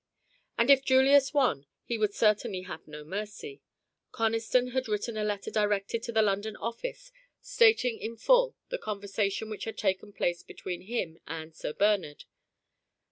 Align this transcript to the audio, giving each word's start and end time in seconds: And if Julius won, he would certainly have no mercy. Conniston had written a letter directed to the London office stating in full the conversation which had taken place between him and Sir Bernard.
And 0.57 0.71
if 0.71 0.83
Julius 0.83 1.31
won, 1.31 1.67
he 1.83 1.99
would 1.99 2.15
certainly 2.15 2.61
have 2.61 2.87
no 2.87 3.03
mercy. 3.03 3.61
Conniston 4.11 4.71
had 4.71 4.87
written 4.87 5.15
a 5.15 5.23
letter 5.23 5.51
directed 5.51 6.01
to 6.01 6.11
the 6.11 6.23
London 6.23 6.55
office 6.55 7.11
stating 7.39 7.99
in 7.99 8.17
full 8.17 8.55
the 8.69 8.79
conversation 8.79 9.47
which 9.47 9.65
had 9.65 9.77
taken 9.77 10.11
place 10.11 10.41
between 10.41 10.81
him 10.81 11.19
and 11.27 11.53
Sir 11.55 11.73
Bernard. 11.73 12.23